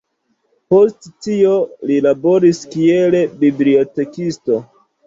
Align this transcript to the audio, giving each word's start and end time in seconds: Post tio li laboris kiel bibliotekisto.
Post 0.73 1.05
tio 1.25 1.51
li 1.91 1.99
laboris 2.09 2.65
kiel 2.75 3.23
bibliotekisto. 3.45 4.63